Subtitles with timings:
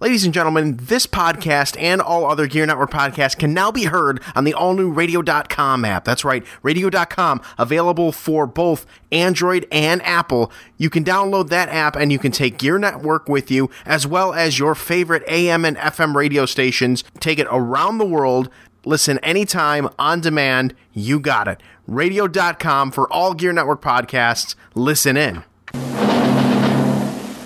[0.00, 4.22] Ladies and gentlemen, this podcast and all other Gear Network podcasts can now be heard
[4.34, 6.06] on the all new radio.com app.
[6.06, 10.50] That's right, radio.com, available for both Android and Apple.
[10.78, 14.32] You can download that app and you can take Gear Network with you, as well
[14.32, 17.04] as your favorite AM and FM radio stations.
[17.18, 18.48] Take it around the world.
[18.86, 20.74] Listen anytime, on demand.
[20.94, 21.62] You got it.
[21.86, 24.54] Radio.com for all Gear Network podcasts.
[24.74, 25.44] Listen in.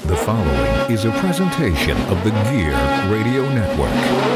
[0.06, 2.74] The following is a presentation of the Gear
[3.10, 4.33] Radio Network.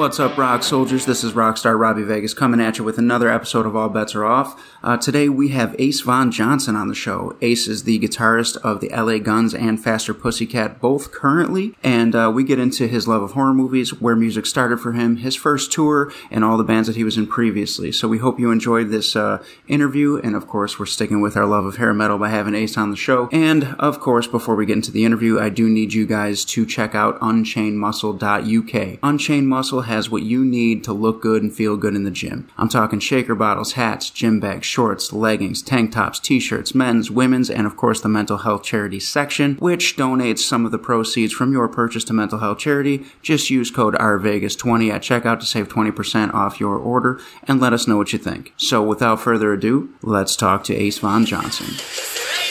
[0.00, 1.04] What's up, rock soldiers?
[1.04, 4.24] This is Rockstar Robbie Vegas coming at you with another episode of All Bets Are
[4.24, 4.58] Off.
[4.82, 7.36] Uh, today we have Ace Von Johnson on the show.
[7.42, 12.32] Ace is the guitarist of the LA Guns and Faster Pussycat, both currently, and uh,
[12.34, 15.70] we get into his love of horror movies, where music started for him, his first
[15.70, 17.92] tour, and all the bands that he was in previously.
[17.92, 21.44] So we hope you enjoyed this uh, interview, and of course, we're sticking with our
[21.44, 23.28] love of hair metal by having Ace on the show.
[23.32, 26.64] And of course, before we get into the interview, I do need you guys to
[26.64, 28.98] check out unchainedmuscle.uk.
[29.02, 32.48] Unchained Muscle has what you need to look good and feel good in the gym.
[32.56, 37.66] I'm talking shaker bottles, hats, gym bags, shorts, leggings, tank tops, t-shirts, men's, women's, and
[37.66, 41.68] of course the mental health charity section, which donates some of the proceeds from your
[41.68, 43.04] purchase to mental health charity.
[43.20, 47.88] Just use code RVegas20 at checkout to save 20% off your order and let us
[47.88, 48.54] know what you think.
[48.56, 52.49] So without further ado, let's talk to Ace Von Johnson.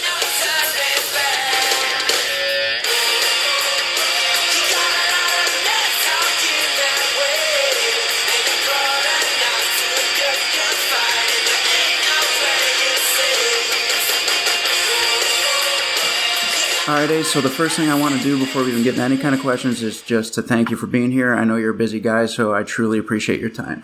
[17.08, 17.32] Ace.
[17.32, 19.34] So the first thing I want to do before we even get into any kind
[19.34, 21.34] of questions is just to thank you for being here.
[21.34, 23.84] I know you're a busy guy, so I truly appreciate your time.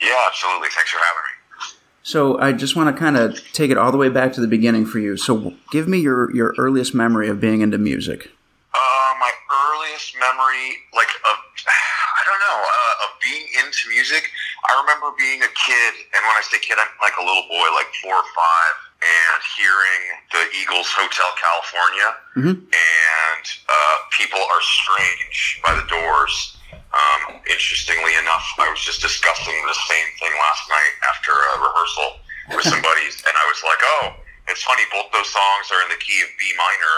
[0.00, 0.68] Yeah, absolutely.
[0.68, 1.78] Thanks for having me.
[2.02, 4.46] So I just want to kind of take it all the way back to the
[4.46, 5.16] beginning for you.
[5.16, 8.28] So give me your your earliest memory of being into music.
[8.74, 14.28] Uh, my earliest memory, like of, I don't know, uh, of being into music.
[14.68, 17.66] I remember being a kid, and when I say kid, I'm like a little boy,
[17.72, 22.08] like four or five, and hearing the Eagles Hotel California,
[22.38, 22.54] Mhm.
[22.70, 26.56] and uh, people are strange by the doors.
[26.92, 32.20] Um, interestingly enough, I was just discussing the same thing last night after a rehearsal
[32.54, 34.14] with some buddies, and I was like, "Oh,
[34.48, 34.84] it's funny.
[34.92, 36.96] Both those songs are in the key of B minor,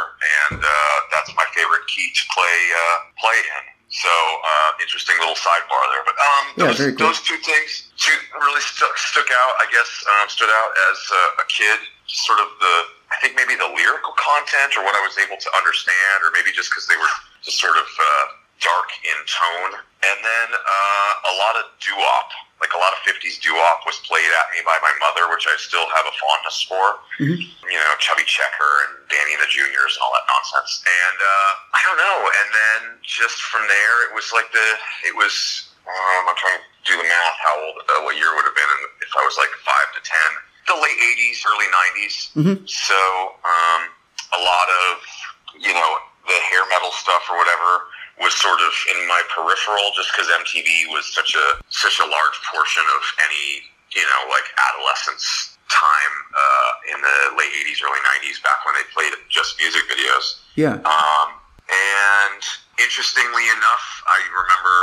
[0.50, 3.64] and uh, that's my favorite key to play uh, play in."
[3.94, 6.03] So, uh, interesting little sidebar there.
[6.03, 7.06] But um, those, very cool.
[7.06, 9.53] those two things two really stuck stuck out.
[9.62, 11.78] I guess um, stood out as uh, a kid.
[12.14, 12.75] Sort of the,
[13.10, 16.54] I think maybe the lyrical content, or what I was able to understand, or maybe
[16.54, 17.10] just because they were
[17.42, 18.26] just sort of uh,
[18.62, 19.72] dark in tone.
[20.06, 22.28] And then uh, a lot of doo-wop,
[22.62, 25.56] like a lot of 50s doo-wop was played at me by my mother, which I
[25.58, 26.84] still have a fondness for.
[27.19, 27.41] Mhm.
[27.66, 30.84] You know, Chubby Checker and Danny and the Juniors and all that nonsense.
[30.86, 32.19] And uh, I don't know.
[32.31, 34.69] And then just from there, it was like the,
[35.08, 35.34] it was,
[35.88, 38.70] um, I'm trying to do the math, how old, uh, what year would have been
[39.02, 40.20] if I was like 5 to 10.
[40.66, 42.16] The late 80s, early 90s.
[42.36, 42.56] Mhm.
[42.69, 42.98] So
[43.44, 43.80] um,
[44.32, 45.02] a lot of,
[45.60, 45.91] you know,
[46.26, 47.84] the hair metal stuff or whatever
[48.20, 52.36] was sort of in my peripheral just because MTV was such a such a large
[52.48, 58.38] portion of any you know like adolescence time uh, in the late 80s early 90s
[58.46, 60.78] back when they played just music videos Yeah.
[60.86, 61.28] um,
[61.69, 62.41] and
[62.78, 64.76] interestingly enough I remember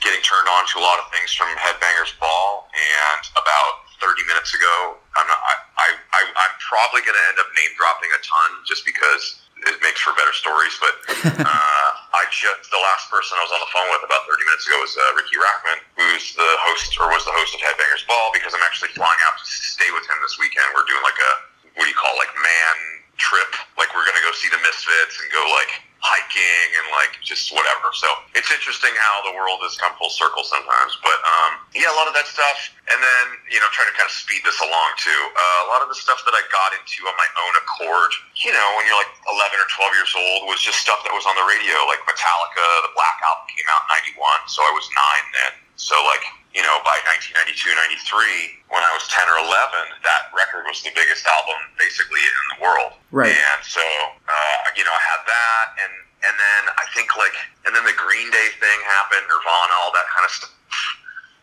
[0.00, 4.50] getting turned on to a lot of things from Headbangers Ball and about 30 minutes
[4.52, 5.40] ago I'm not
[5.78, 9.78] I, I, I'm probably going to end up name dropping a ton just because it
[9.78, 10.94] makes for better stories but
[11.46, 14.66] uh, I just the last person I was on the phone with about 30 minutes
[14.66, 18.34] ago was uh, Riki Rachtman, who's the host or was the host of Headbangers Ball
[18.34, 20.66] because I'm actually flying out to stay with him this weekend.
[20.74, 21.32] We're doing like a
[21.78, 22.76] what do you call it, like man
[23.16, 23.52] trip?
[23.80, 25.72] Like we're gonna go see the Misfits and go like
[26.02, 27.94] hiking and like just whatever.
[27.94, 30.98] So it's interesting how the world has come full circle sometimes.
[30.98, 34.10] But um, yeah, a lot of that stuff, and then you know trying to kind
[34.10, 35.22] of speed this along too.
[35.32, 38.10] Uh, a lot of the stuff that I got into on my own accord,
[38.42, 41.24] you know, when you're like 11 or 12 years old, was just stuff that was
[41.24, 42.66] on the radio, like Metallica.
[42.82, 45.54] The Black Album came out in '91, so I was nine then.
[45.78, 50.68] So like you know, by 1992, 93, when I was 10 or 11, that record
[50.68, 52.92] was the biggest album basically in the world.
[53.08, 53.32] Right.
[53.32, 57.34] And so, uh, you know, I had that, and and then I think like,
[57.66, 60.54] and then the Green Day thing happened, Nirvana, all that kind of stuff.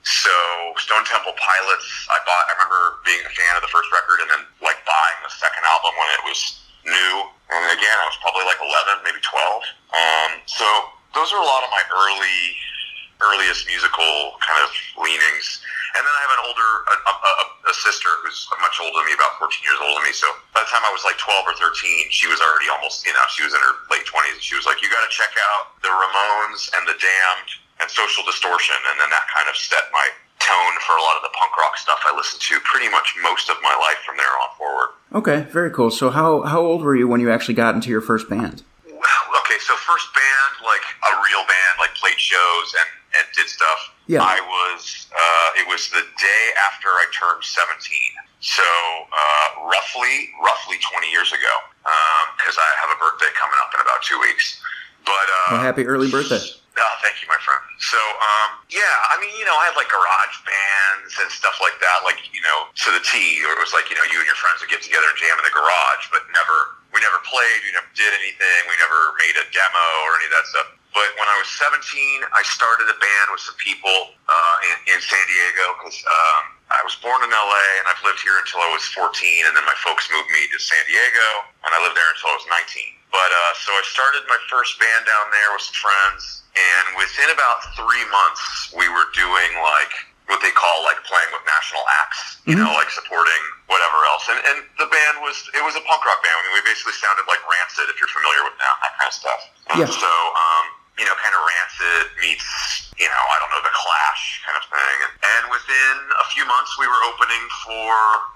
[0.07, 0.31] So
[0.79, 2.45] Stone Temple Pilots, I bought.
[2.47, 5.61] I remember being a fan of the first record, and then like buying the second
[5.67, 6.39] album when it was
[6.87, 7.13] new.
[7.51, 9.35] And again, I was probably like 11, maybe 12.
[9.91, 10.65] Um, so
[11.17, 12.41] those are a lot of my early,
[13.19, 15.59] earliest musical kind of leanings.
[15.97, 19.17] And then I have an older, a, a, a sister who's much older than me,
[19.17, 20.13] about 14 years older than me.
[20.13, 23.11] So by the time I was like 12 or 13, she was already almost, you
[23.11, 24.37] know, she was in her late 20s.
[24.37, 27.49] And she was like, you got to check out the Ramones and the Damned
[27.81, 28.77] and Social Distortion.
[28.93, 30.07] And then that kind of set my
[30.39, 33.49] tone for a lot of the punk rock stuff I listened to pretty much most
[33.49, 34.89] of my life from there on forward.
[35.11, 35.91] Okay, very cool.
[35.91, 38.63] So how how old were you when you actually got into your first band?
[38.87, 42.87] Okay, so first band, like a real band, like played shows and,
[43.17, 43.93] and did stuff.
[44.07, 44.21] Yeah.
[44.25, 47.77] I was, uh, it was the day after I turned 17.
[48.41, 51.53] So, uh, roughly, roughly 20 years ago.
[51.85, 54.61] Um, cause I have a birthday coming up in about two weeks.
[55.05, 56.39] But, uh, Well, happy early birthday.
[56.79, 57.59] Oh, thank you, my friend.
[57.83, 61.75] So, um, yeah, I mean, you know, I had like garage bands and stuff like
[61.83, 64.27] that, like, you know, to the T, or it was like, you know, you and
[64.29, 67.59] your friends would get together and jam in the garage, but never, we never played,
[67.67, 70.67] we never did anything, we never made a demo or any of that stuff.
[70.93, 71.79] But when I was 17,
[72.33, 76.43] I started a band with some people uh, in, in San Diego because um,
[76.73, 79.05] I was born in LA and I've lived here until I was 14,
[79.45, 81.27] and then my folks moved me to San Diego,
[81.65, 83.13] and I lived there until I was 19.
[83.13, 87.29] But uh, so I started my first band down there with some friends, and within
[87.33, 89.93] about three months, we were doing like
[90.29, 94.29] what they call like playing with national acts, you know, like supporting whatever else.
[94.29, 96.37] And, and the band was it was a punk rock band.
[96.37, 99.17] I mean, we basically sounded like Rancid, if you're familiar with that, that kind of
[99.17, 99.41] stuff.
[99.73, 99.89] Yeah.
[99.89, 100.65] So, um,
[100.99, 102.43] you know, kind of Rancid meets,
[102.99, 104.97] you know, I don't know, the Clash kind of thing.
[105.07, 107.89] And, within a few months, we were opening for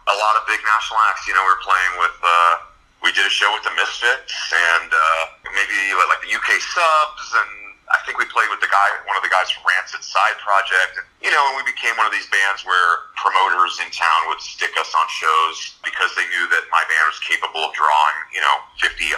[0.09, 1.27] a lot of big national acts.
[1.29, 2.17] You know, we were playing with.
[2.23, 2.73] Uh,
[3.03, 5.75] we did a show with the Misfits and uh, maybe
[6.07, 7.62] like the UK Subs, and
[7.93, 10.97] I think we played with the guy, one of the guys from Rancid Side Project.
[10.97, 14.41] And, you know, and we became one of these bands where promoters in town would
[14.41, 18.41] stick us on shows because they knew that my band was capable of drawing, you
[18.41, 19.13] know, 50, 100,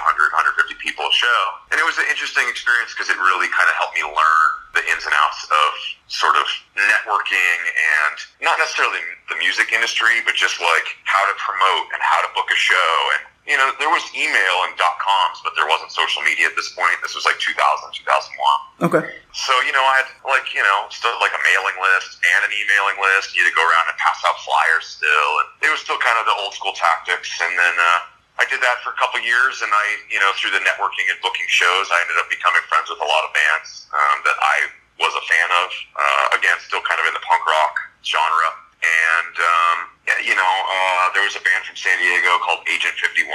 [0.60, 1.42] 150 people a show.
[1.72, 4.84] And it was an interesting experience because it really kind of helped me learn the
[4.92, 5.72] ins and outs of
[6.12, 6.46] sort of
[6.76, 9.00] networking and not necessarily
[9.32, 12.92] the music industry, but just like how to promote and how to book a show
[13.16, 16.58] and you know, there was email and dot coms, but there wasn't social media at
[16.58, 16.98] this point.
[17.06, 17.54] This was like 2000,
[17.94, 18.90] 2001.
[18.90, 19.06] Okay.
[19.38, 22.52] So, you know, I had like, you know, still like a mailing list and an
[22.52, 23.38] emailing list.
[23.38, 25.32] You had to go around and pass out flyers still.
[25.46, 27.30] And it was still kind of the old school tactics.
[27.38, 30.52] And then, uh, I did that for a couple years, and I, you know, through
[30.52, 33.88] the networking and booking shows, I ended up becoming friends with a lot of bands
[33.96, 34.58] um, that I
[35.00, 35.68] was a fan of.
[35.96, 38.65] Uh, again, still kind of in the punk rock genre.
[38.86, 39.78] And, um,
[40.22, 43.26] you know, uh, there was a band from San Diego called Agent 51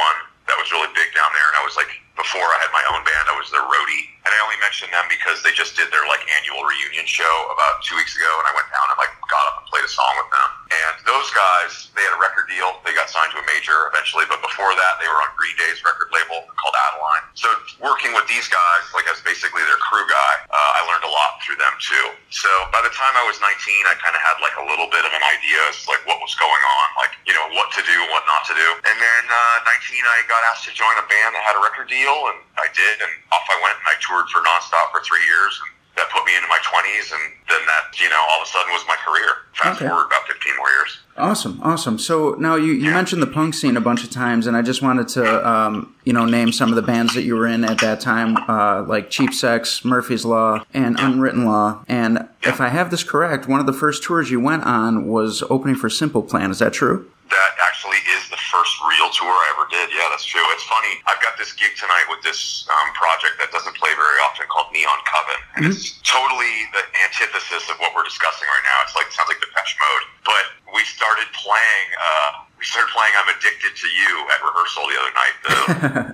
[0.46, 1.46] that was really big down there.
[1.54, 4.04] And I was like, before I had my own band, I was their roadie.
[4.24, 7.80] And I only mentioned them because they just did their like annual reunion show about
[7.80, 8.28] two weeks ago.
[8.40, 10.48] And I went down and like got up and played a song with them.
[10.70, 12.78] And those guys, they had a record deal.
[12.84, 14.28] They got signed to a major eventually.
[14.28, 17.24] But before that, they were on Green Day's record label called Adeline.
[17.34, 17.48] So
[17.80, 21.40] working with these guys, like as basically their crew guy, uh, I learned a lot
[21.40, 22.12] through them too.
[22.28, 23.50] So by the time I was 19,
[23.88, 26.36] I kind of had like a little bit of an idea as like what was
[26.36, 28.68] going on, like, you know, what to do and what not to do.
[28.84, 31.90] And then uh, 19, I got asked to join a band that had a record
[31.90, 35.24] deal, and I did, and off I went, and I toured for nonstop for three
[35.26, 38.46] years, and that put me into my 20s, and then that, you know, all of
[38.46, 39.28] a sudden was my career.
[39.54, 39.88] Fast Okay.
[39.88, 40.98] forward about 15 more years.
[41.18, 41.98] Awesome, awesome.
[41.98, 44.80] So now you, you mentioned the punk scene a bunch of times, and I just
[44.80, 47.78] wanted to um, you know name some of the bands that you were in at
[47.80, 51.84] that time, uh, like Cheap Sex, Murphy's Law, and Unwritten Law.
[51.88, 55.42] And if I have this correct, one of the first tours you went on was
[55.50, 56.50] opening for Simple Plan.
[56.50, 57.10] Is that true?
[57.30, 59.94] That actually is the first real tour I ever did.
[59.94, 60.42] Yeah, that's true.
[60.54, 60.98] It's funny.
[61.06, 64.68] I've got this gig tonight with this um, project that doesn't play very often called
[64.74, 68.76] Neon Coven, and it's totally the antithesis of what we're discussing right now.
[68.84, 70.44] It's like sounds like Depeche Mode, but
[70.74, 71.86] we started playing.
[71.96, 75.36] Uh, we started playing "I'm Addicted to You" at rehearsal the other night.
[75.46, 75.66] Though.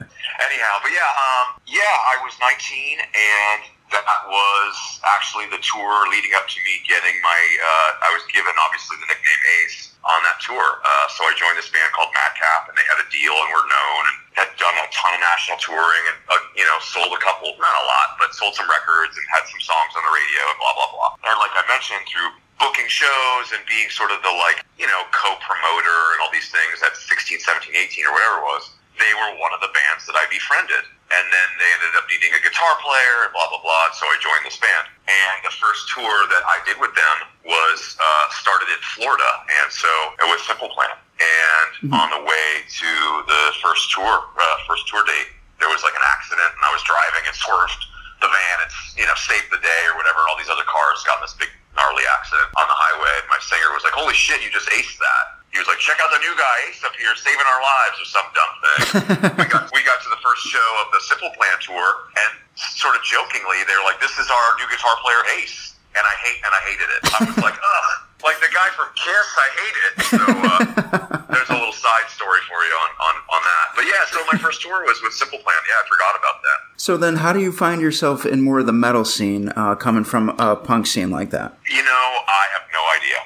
[0.52, 4.74] Anyhow, but yeah, um, yeah, I was 19 and that was
[5.16, 9.08] actually the tour leading up to me getting my, uh, I was given obviously the
[9.10, 10.82] nickname Ace on that tour.
[10.82, 13.66] Uh, so I joined this band called Madcap and they had a deal and were
[13.66, 17.20] known and had done a ton of national touring and, uh, you know, sold a
[17.22, 20.42] couple, not a lot, but sold some records and had some songs on the radio
[20.50, 21.10] and blah, blah, blah.
[21.30, 25.02] And like I mentioned, through booking shows and being sort of the like, you know,
[25.12, 29.36] co-promoter and all these things at 16, 17, 18 or whatever it was, they were
[29.40, 30.84] one of the bands that I befriended.
[31.06, 33.94] and then they ended up needing a guitar player, and blah blah blah.
[33.94, 34.90] So I joined this band.
[35.06, 39.30] And the first tour that I did with them was uh, started in Florida,
[39.62, 39.86] and so
[40.18, 40.90] it was Simple Plan.
[41.22, 42.90] And on the way to
[43.30, 45.30] the first tour, uh, first tour date,
[45.62, 47.82] there was like an accident, and I was driving and swerved
[48.18, 50.26] the van and you know saved the day or whatever.
[50.26, 53.14] And all these other cars got in this big gnarly accident on the highway.
[53.22, 55.96] And my singer was like, "Holy shit, you just aced that!" He was like, "Check
[56.04, 58.84] out the new guy Ace up here, saving our lives," or some dumb thing.
[59.40, 62.36] we got we got to the first show of the Simple Plan tour, and
[62.76, 66.44] sort of jokingly, they're like, "This is our new guitar player Ace," and I hate
[66.44, 67.00] and I hated it.
[67.08, 67.88] I was like, "Ugh."
[68.24, 69.92] Like the guy from Kiss, I hate it.
[70.02, 73.66] So uh, there's a little side story for you on, on, on that.
[73.76, 75.56] But yeah, so my first tour was with Simple Plan.
[75.68, 76.80] Yeah, I forgot about that.
[76.80, 80.02] So then, how do you find yourself in more of the metal scene, uh, coming
[80.02, 81.58] from a punk scene like that?
[81.70, 83.18] You know, I have no idea.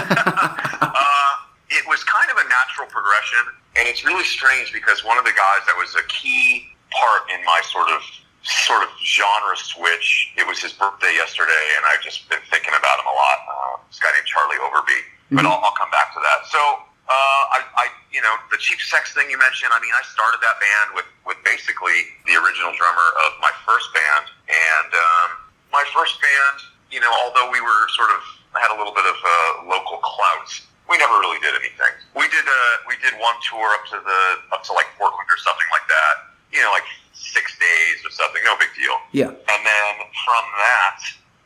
[0.82, 1.29] uh,
[1.70, 5.34] it was kind of a natural progression, and it's really strange because one of the
[5.34, 8.02] guys that was a key part in my sort of
[8.42, 10.32] sort of genre switch.
[10.36, 13.38] It was his birthday yesterday, and I've just been thinking about him a lot.
[13.46, 15.00] Uh, this guy named Charlie Overbey,
[15.30, 16.46] but I'll, I'll come back to that.
[16.50, 16.60] So.
[17.10, 19.74] Uh, I, I, you know, the cheap sex thing you mentioned.
[19.74, 23.90] I mean, I started that band with, with basically the original drummer of my first
[23.90, 25.28] band, and um,
[25.74, 28.22] my first band, you know, although we were sort of
[28.54, 30.54] had a little bit of uh, local clout,
[30.90, 31.94] we never really did anything.
[32.18, 34.20] We did uh, we did one tour up to the
[34.50, 36.14] up to like Portland or something like that.
[36.50, 38.42] You know, like six days or something.
[38.42, 38.98] No big deal.
[39.14, 39.30] Yeah.
[39.30, 39.92] And then
[40.26, 40.98] from that,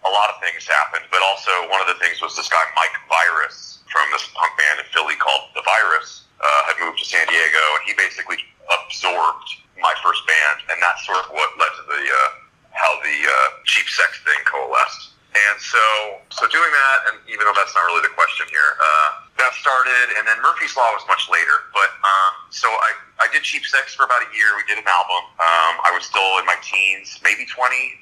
[0.09, 1.05] a lot of things happened.
[1.13, 4.81] But also, one of the things was this guy Mike Virus from this punk band
[4.81, 9.49] in Philly called The Virus uh, had moved to San Diego, and he basically absorbed
[9.77, 12.29] my first band, and that's sort of what led to the uh,
[12.73, 15.14] how the uh, cheap sex thing coalesced.
[15.35, 15.83] And so,
[16.31, 20.15] so doing that, and even though that's not really the question here, uh, that started,
[20.15, 21.67] and then Murphy's Law was much later.
[21.75, 24.55] But um, so I, I did Cheap Sex for about a year.
[24.55, 25.27] We did an album.
[25.43, 27.51] Um, I was still in my teens, maybe 20,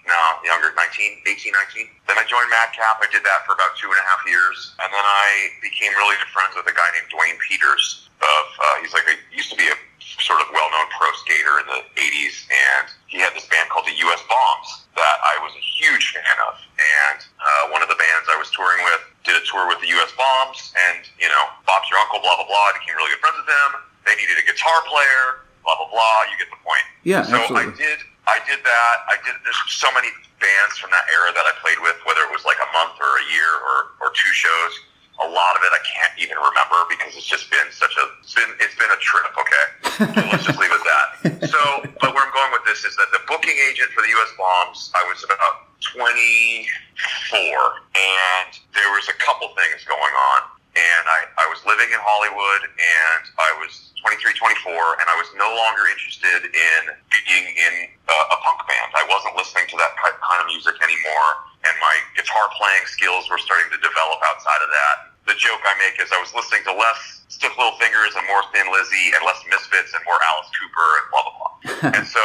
[0.05, 1.89] no, younger, 19, 18, 19.
[2.05, 3.01] Then I joined Madcap.
[3.01, 4.77] I did that for about two and a half years.
[4.85, 8.02] And then I became really good friends with a guy named Duane Peters.
[8.23, 9.77] Of uh, He's like, a, used to be a
[10.23, 13.97] sort of well-known pro skater in the 80s, and he had this band called the
[14.07, 14.23] U.S.
[14.31, 16.55] Bombs that I was a huge fan of.
[16.79, 19.91] And uh, one of the bands I was touring with did a tour with the
[19.99, 20.13] U.S.
[20.15, 22.71] Bombs, and, you know, Bob's your uncle, blah, blah, blah.
[22.71, 23.71] I became really good friends with them.
[24.07, 26.27] They needed a guitar player, blah, blah, blah.
[26.31, 26.87] You get the point.
[27.07, 27.75] Yeah, So absolutely.
[27.75, 28.97] I did, I did that.
[29.11, 30.11] I did, there's so many
[30.43, 33.11] bands from that era that I played with, whether it was like a month or
[33.11, 34.75] a year or, or two shows.
[35.23, 38.35] A lot of it I can't even remember because it's just been such a, it's
[38.35, 39.67] been, it's been a trip, okay?
[40.15, 41.51] So let's just leave it at that.
[41.51, 41.61] So,
[42.01, 44.33] but where I'm going with this is that the booking agent for the U.S.
[44.39, 46.67] Bombs, I was about 24,
[47.95, 50.41] and there was a couple things going on.
[50.73, 55.29] And I, I was living in Hollywood, and I was 23, 24, and I was
[55.37, 56.81] no longer interested in
[57.13, 57.75] being in
[58.09, 58.91] uh, a punk band.
[58.97, 61.31] I wasn't listening to that kind of music anymore,
[61.69, 64.97] and my guitar playing skills were starting to develop outside of that.
[65.29, 68.43] The joke I make is I was listening to less Stiff Little Fingers and more
[68.51, 71.53] Thin Lizzy, and less Misfits and more Alice Cooper and blah blah blah.
[72.01, 72.25] and so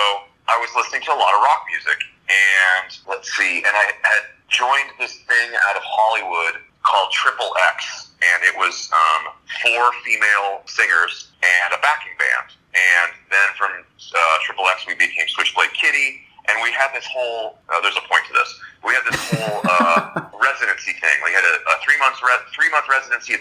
[0.50, 4.24] I was listening to a lot of rock music, and let's see, and I had
[4.50, 10.64] joined this thing out of Hollywood called Triple X, and it was um, four female
[10.66, 12.56] singers and a backing band.
[12.72, 17.60] And then from uh, Triple X, we became Switchblade Kitty, and we had this whole.
[17.68, 18.52] Uh, there's a point to this.
[18.86, 21.18] We had this whole uh, residency thing.
[21.26, 23.36] We had a, a three months re- three month residency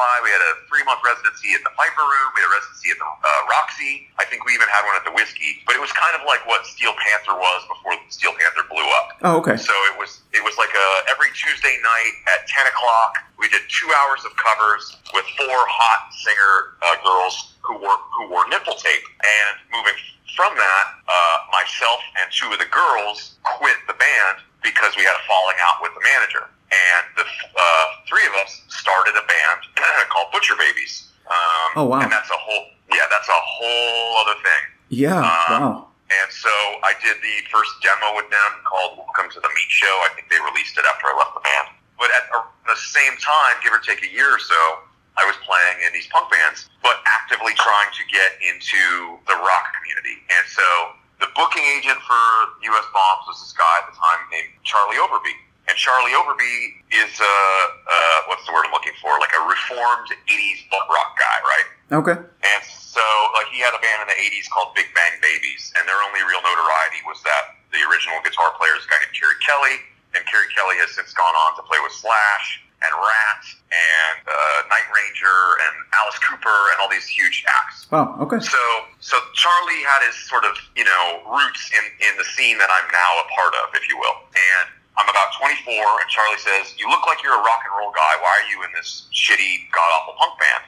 [0.00, 0.24] Dragonfly.
[0.24, 2.28] We had a three month residency at the Viper Room.
[2.32, 4.08] We had a residency at the uh, Roxy.
[4.16, 5.60] I think we even had one at the Whiskey.
[5.68, 9.06] But it was kind of like what Steel Panther was before Steel Panther blew up.
[9.24, 9.56] Oh, okay.
[9.60, 13.20] So it was it was like a every Tuesday night at ten o'clock.
[13.36, 18.30] We did two hours of covers with four hot singer uh, girls who wore who
[18.32, 19.04] wore nipple tape.
[19.20, 19.96] And moving
[20.36, 25.16] from that, uh, myself and two of the girls quit the band because we had
[25.16, 26.48] a falling out with the manager.
[26.70, 29.60] And the uh, three of us started a band
[30.10, 31.10] called Butcher Babies.
[31.26, 32.00] Um, Oh, wow.
[32.02, 34.62] And that's a whole yeah, that's a whole other thing.
[34.90, 35.22] Yeah.
[35.22, 35.86] Um, wow.
[36.10, 36.50] And so
[36.82, 39.94] I did the first demo with them called Welcome to the Meat Show.
[40.06, 41.70] I think they released it after I left the band.
[42.02, 42.26] But at
[42.66, 44.58] the same time, give or take a year or so,
[45.14, 49.70] I was playing in these punk bands, but actively trying to get into the rock
[49.78, 50.18] community.
[50.34, 50.66] And so
[51.22, 52.18] the booking agent for
[52.74, 55.36] US Bombs was this guy at the time named Charlie Overbey.
[55.70, 59.14] And Charlie Overbey is, uh, uh, what's the word I'm looking for?
[59.22, 61.68] Like a reformed 80s butt rock guy, right?
[61.94, 62.18] Okay.
[62.18, 63.06] And so,
[63.38, 66.26] like, he had a band in the 80s called Big Bang Babies, and their only
[66.26, 69.78] real notoriety was that the original guitar player is a guy named Keri Kelli,
[70.18, 74.58] and Keri Kelli has since gone on to play with Slash, and Ratt and uh,
[74.72, 77.84] Night Ranger and Alice Cooper and all these huge acts.
[77.92, 78.16] Wow.
[78.24, 78.40] Okay.
[78.40, 78.62] So,
[79.00, 82.88] so Charlie had his sort of, you know, roots in, in the scene that I'm
[82.88, 84.16] now a part of, if you will.
[84.32, 85.29] And I'm about
[85.64, 88.12] 24, and Charlie says, "You look like you're a rock and roll guy.
[88.20, 90.64] Why are you in this shitty, god awful punk band?"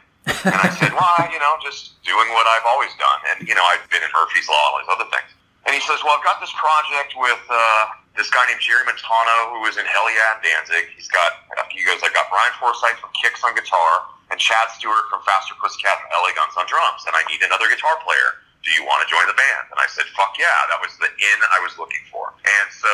[0.54, 3.64] and I said, "Well, you know, just doing what I've always done, and you know,
[3.64, 5.30] I've been in Murphy's Law all these other things."
[5.66, 7.84] And he says, "Well, I've got this project with uh,
[8.16, 10.90] this guy named Jerry Montano, who is in Hellyeah Danzig.
[10.94, 11.42] He's got
[11.74, 12.02] you guys.
[12.02, 16.10] I've got Brian Forsythe from Kix on guitar, and Chad Stewart from Faster Pussycat and
[16.22, 19.26] LA Guns on drums, and I need another guitar player." Do you want to join
[19.26, 19.74] the band?
[19.74, 20.46] And I said, fuck yeah.
[20.70, 22.30] That was the in I was looking for.
[22.46, 22.92] And so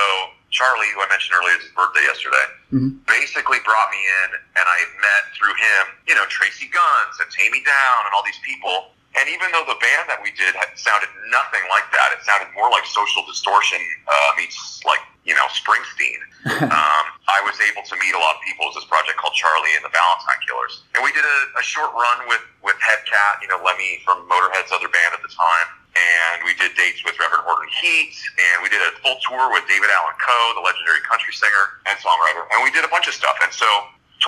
[0.48, 3.04] Charlie, who I mentioned earlier, his birthday yesterday, Mhm.
[3.04, 7.60] basically brought me in, and I met through him, you know, Tracii Guns and Taime
[7.64, 8.96] Downe and all these people.
[9.16, 12.48] And even though the band that we did had sounded nothing like that, it sounded
[12.54, 16.20] more like Social Distortion uh, meets like you know Springsteen.
[16.64, 18.66] um, I was able to meet a lot of people.
[18.70, 21.90] With this project called Charlie and the Valentine Killers, and we did a, a short
[21.94, 26.46] run with with Headcat, you know Lemmy from Motorhead's other band at the time, and
[26.46, 29.90] we did dates with Reverend Horton Heat, and we did a full tour with David
[29.90, 33.34] Allan Coe, the legendary country singer and songwriter, and we did a bunch of stuff.
[33.42, 33.66] And so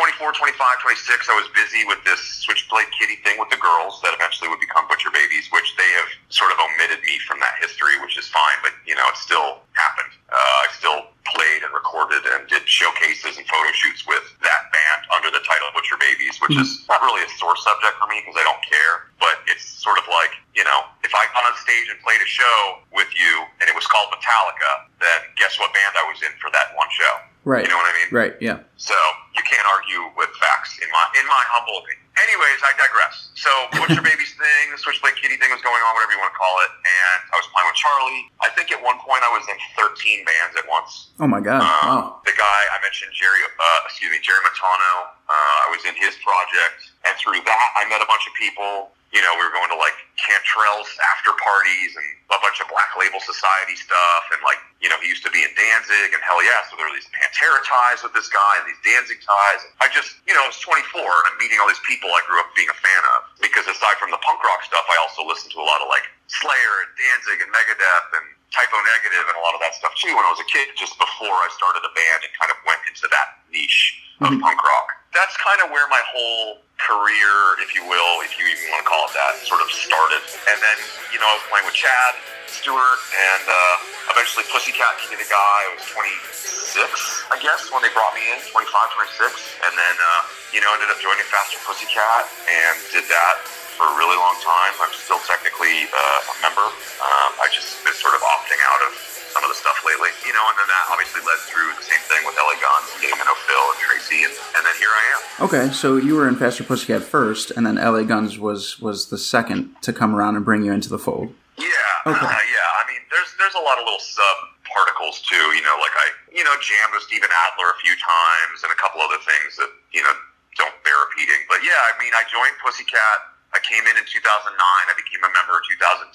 [0.01, 4.17] 24, 25, 26, I was busy with this Switchblade Kitty thing with the girls that
[4.17, 8.01] eventually would become Butcher Babies, which they have sort of omitted me from that history,
[8.01, 10.17] which is fine, but you know, it still happened.
[10.33, 15.05] Uh, I still played and recorded and did showcases and photo shoots with that band
[15.13, 18.41] under the title Butcher Babies, which is not really a sore subject for me because
[18.41, 21.93] I don't care, but it's sort of like, you know, if I got on stage
[21.93, 25.93] and played a show with you and it was called Metallica, then guess what band
[25.93, 27.21] I was in for that one show?
[27.45, 27.65] Right.
[27.65, 28.11] You know what I mean?
[28.13, 28.35] Right.
[28.41, 28.61] Yeah.
[28.77, 28.97] So
[29.33, 32.05] you can't argue with facts in my in my humble opinion.
[32.51, 33.31] Anyways, I digress.
[33.39, 36.39] So Butcher Babies thing, the Switchblade Kitty thing was going on, whatever you want to
[36.39, 38.23] call it, and I was playing with Charlie.
[38.43, 41.15] I think at one point I was in 13 bands at once.
[41.23, 41.63] Oh my God.
[41.63, 42.27] Um, Wow.
[42.27, 45.15] The guy I mentioned, Jerry, uh, excuse me, Jerry Montano.
[45.31, 48.91] Uh, I was in his project, and through that, I met a bunch of people.
[49.15, 52.91] You know, we were going to like Cantrell's after parties and a bunch of Black
[52.99, 56.65] Label Society stuff, and like, you know, he used to be in Danzig, and Hellyeah,
[56.73, 59.61] so there were these Pantera ties with this guy and these Danzig ties.
[59.85, 62.41] I just, you know, I was 24, and I'm meeting all these people I grew
[62.41, 63.29] up being a fan of.
[63.45, 66.09] Because aside from the punk rock stuff, I also listened to a lot of like
[66.33, 69.93] Slayer and Danzig and Megadeth and Type O Negative and a lot of that stuff
[70.01, 72.59] too when I was a kid, just before I started a band and kind of
[72.65, 74.41] went into that niche of mm-hmm.
[74.41, 74.89] punk rock.
[75.13, 78.89] That's kind of where my whole career, if you will, if you even want to
[78.89, 80.23] call it that, sort of started.
[80.49, 80.79] And then,
[81.13, 82.17] you know, I was playing with Chad
[82.49, 85.59] Stewart and uh, eventually Pussycat needed a guy.
[85.71, 89.65] I was 26, I guess, when they brought me in, 25, 26.
[89.65, 93.45] And then, uh, you know, ended up joining Faster Pussycat and did that
[93.81, 94.77] for a really long time.
[94.83, 96.67] I'm still technically uh, a member.
[97.01, 100.35] Um, I just been sort of opting out of some of the stuff lately, you
[100.35, 103.25] know, and then that obviously led through the same thing with LA Guns, getting to
[103.27, 105.21] know Phil and Tracii, and, and then here I am.
[105.47, 109.19] Okay, so you were in Faster Pussycat first, and then LA Guns was was the
[109.19, 111.31] second to come around and bring you into the fold.
[111.57, 112.19] Yeah, Okay.
[112.27, 112.69] uh, yeah.
[112.81, 115.45] I mean, there's there's a lot of little sub particles too.
[115.55, 118.79] You know, like I, you know, jammed with Steven Adler a few times, and a
[118.81, 120.13] couple other things that you know
[120.59, 121.39] don't bear repeating.
[121.49, 123.30] But yeah, I mean, I joined Pussycat.
[123.51, 124.55] I came in in 2009.
[124.55, 126.07] I became a member in 2010.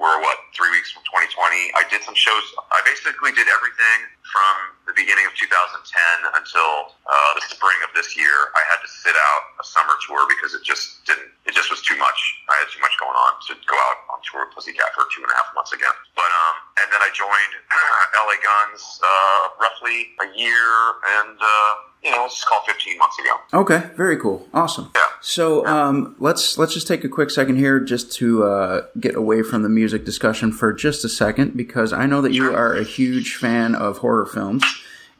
[0.00, 1.76] We're what three weeks from 2020.
[1.76, 2.44] I did some shows.
[2.72, 4.54] I basically did everything from
[4.88, 5.76] the beginning of 2010
[6.40, 8.32] until uh, the spring of this year.
[8.56, 11.28] I had to sit out a summer tour because it just didn't.
[11.44, 12.18] It just was too much.
[12.48, 15.20] I had too much going on to go out on tour with Pussycat for two
[15.20, 15.92] and a half months again.
[16.16, 17.52] But um, and then I joined
[18.24, 20.72] LA Guns uh, roughly a year
[21.20, 23.60] and uh, you know let's just call it 15 months ago.
[23.62, 24.90] Okay, very cool, awesome.
[24.94, 25.02] Yeah.
[25.20, 29.42] So um, let's let's just take a quick second here, just to uh, get away
[29.42, 32.84] from the music discussion for just a second, because I know that you are a
[32.84, 34.64] huge fan of horror films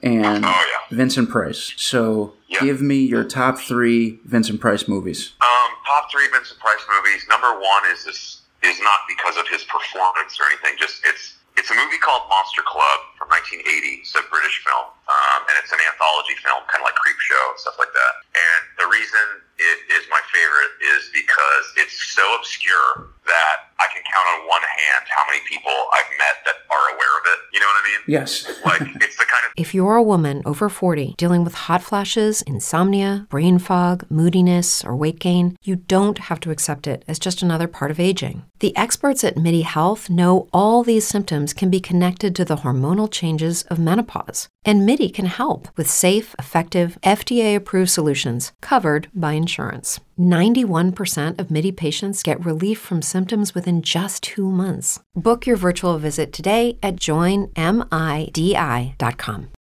[0.03, 0.97] and Oh, yeah.
[0.97, 1.75] Vincent Price.
[1.77, 2.61] So Yeah.
[2.61, 5.33] give me your top three Vincent Price movies.
[5.43, 7.27] Um, top three Vincent Price movies.
[7.29, 10.77] Number one is this is not because of his performance or anything.
[10.79, 14.01] Just it's it's a movie called Monster Club from 1980.
[14.01, 17.61] It's a British film, um, and it's an anthology film, kind of like Creepshow and
[17.61, 18.15] stuff like that.
[18.33, 24.03] And the reason it is my favorite is because it's so obscure that I can
[24.03, 27.39] count on one hand how many people I've met that are aware of it.
[27.53, 28.01] You know what I mean?
[28.09, 28.49] Yes.
[28.71, 32.43] Like it's the kind of If you're a woman over 40 dealing with hot flashes,
[32.43, 37.43] insomnia, brain fog, moodiness, or weight gain, you don't have to accept it as just
[37.43, 38.45] another part of aging.
[38.61, 43.11] The experts at MIDI Health know all these symptoms can be connected to the hormonal
[43.11, 44.49] changes of menopause.
[44.65, 50.01] And MIDI can help with safe, effective, FDA approved solutions covered by insurance.
[50.19, 55.01] 91% of MIDI patients get relief from symptoms within just two months.
[55.15, 57.51] Book your virtual visit today at joinmidi.com.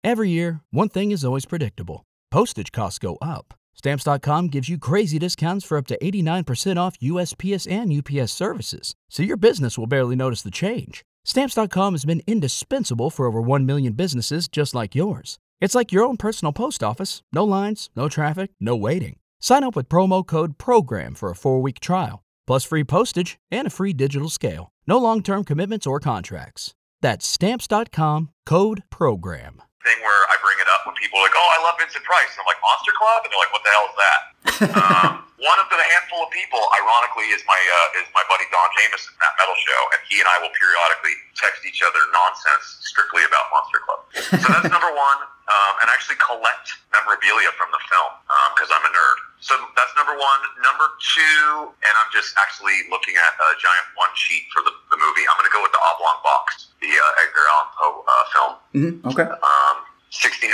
[0.03, 3.55] Every year, one thing is always predictable Postage costs go up.
[3.75, 9.23] Stamps.com gives you crazy discounts for up to 89% off USPS and UPS services, so
[9.23, 11.05] your business will barely notice the change.
[11.29, 15.39] Stamps.com has been indispensable for over 1 million businesses just like yours.
[15.61, 19.19] It's like your own personal post office no lines, no traffic, no waiting.
[19.39, 23.67] Sign up with promo code PROGRAM for a four week trial, plus free postage and
[23.67, 24.73] a free digital scale.
[24.87, 26.73] No long term commitments or contracts.
[27.03, 29.61] That's Stamps.com code PROGRAM.
[29.87, 32.35] Thing where I bring it up when people are like, "Oh, I love Vincent Price,"
[32.35, 34.21] and I'm like, "Monster Club," and they're like, "What the hell is that?"
[34.75, 38.67] um, one of the handful of people, ironically, is my uh, is my buddy Don
[38.75, 42.83] Jamieson from that metal show, and he and I will periodically text each other nonsense
[42.91, 44.01] strictly about Monster Club.
[44.43, 48.11] So that's number one, um, and I actually collect memorabilia from the film
[48.59, 49.19] because I'm a nerd.
[49.41, 50.41] So that's number one.
[50.67, 54.99] Number two, and I'm just actually looking at a giant one sheet for the, the
[54.99, 55.25] movie.
[55.31, 58.53] I'm going to go with the oblong box, the uh, Edgar Allan Poe uh, film.
[58.75, 59.29] hmm Okay.
[59.31, 59.77] Um,
[60.11, 60.51] 69,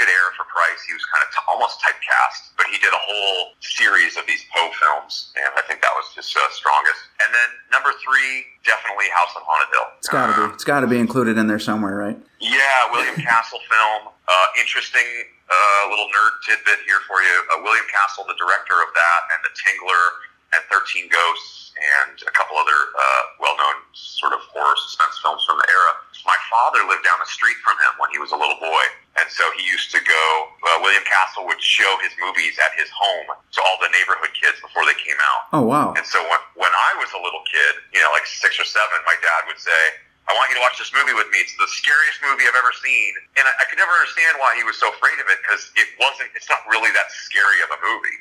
[0.00, 0.82] good era for Price.
[0.82, 4.42] He was kind of t- almost typecast, but he did a whole series of these
[4.50, 6.98] Poe films, and I think that was his uh, strongest.
[7.22, 9.88] And then number three, definitely House on Haunted Hill.
[10.02, 10.44] It's got to be.
[10.58, 12.18] It's got to be included in there somewhere, right?
[12.42, 14.10] Yeah, William Castle film.
[14.26, 15.06] Uh, interesting
[15.48, 17.36] uh, little nerd tidbit here for you.
[17.54, 20.04] Uh, William Castle, the director of that, and The Tingler,
[20.52, 25.56] and Thirteen Ghosts, and a couple other uh, well-known sort of horror suspense films from
[25.56, 25.92] the era.
[26.28, 28.84] My father lived down the street from him when he was a little boy,
[29.16, 30.24] and so he used to go.
[30.62, 34.60] Uh, William Castle would show his movies at his home to all the neighborhood kids
[34.60, 35.40] before they came out.
[35.56, 35.96] Oh wow.
[35.96, 39.00] And so when, when I was a little kid, you know, like six or seven,
[39.08, 39.82] my dad would say,
[40.30, 41.42] I want you to watch this movie with me.
[41.42, 43.10] It's the scariest movie I've ever seen.
[43.34, 45.90] And I, I could never understand why he was so afraid of it because it
[45.98, 48.18] wasn't, it's not really that scary of a movie.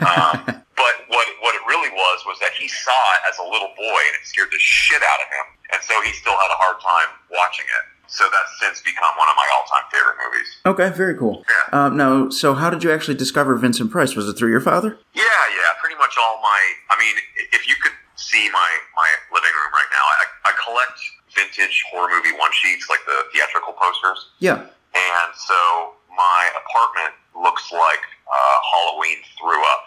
[0.06, 0.36] um,
[0.78, 4.00] but what, what it really was was that he saw it as a little boy
[4.06, 5.46] and it scared the shit out of him.
[5.74, 7.84] And so he still had a hard time watching it.
[8.10, 10.48] So that's since become one of my all time favorite movies.
[10.66, 11.46] Okay, very cool.
[11.46, 11.86] Yeah.
[11.86, 14.16] Um, now, so how did you actually discover Vincent Price?
[14.18, 14.98] Was it through your father?
[15.14, 16.60] Yeah, yeah, pretty much all my.
[16.90, 17.14] I mean,
[17.54, 20.98] if you could see my my living room right now, I, I collect
[21.34, 24.60] vintage horror movie one sheets, like the theatrical posters, Yeah.
[24.94, 29.84] and so my apartment looks like uh, Halloween threw up.